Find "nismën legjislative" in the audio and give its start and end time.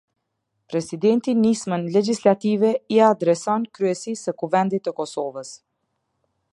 1.41-2.73